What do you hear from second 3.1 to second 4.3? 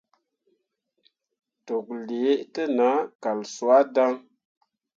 kal suah dan.